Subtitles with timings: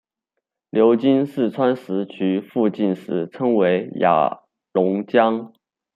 [0.71, 4.41] 流经四川石渠附近时称为雅
[4.73, 5.53] 砻江。